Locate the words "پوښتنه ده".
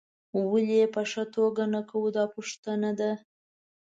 2.35-3.11